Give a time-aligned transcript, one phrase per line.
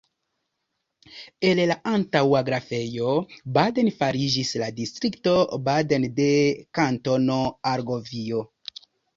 [1.49, 3.11] El la antaŭa Grafejo
[3.59, 5.37] Baden fariĝis la distrikto
[5.69, 6.27] Baden de
[6.81, 7.41] Kantono
[7.75, 8.43] Argovio.